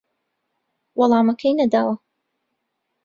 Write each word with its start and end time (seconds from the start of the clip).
وەڵامەکەی 0.97 1.57
نەداوە 1.59 1.95